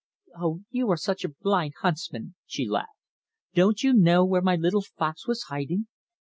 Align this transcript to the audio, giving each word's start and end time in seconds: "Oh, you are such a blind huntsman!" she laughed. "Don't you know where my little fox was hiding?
"Oh, 0.35 0.61
you 0.71 0.89
are 0.89 0.97
such 0.97 1.23
a 1.23 1.29
blind 1.29 1.73
huntsman!" 1.83 2.33
she 2.47 2.67
laughed. 2.67 2.97
"Don't 3.53 3.83
you 3.83 3.93
know 3.93 4.25
where 4.25 4.41
my 4.41 4.55
little 4.55 4.81
fox 4.81 5.27
was 5.27 5.43
hiding? 5.43 5.85